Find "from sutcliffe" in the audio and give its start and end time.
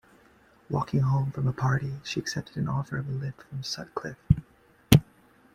3.43-4.25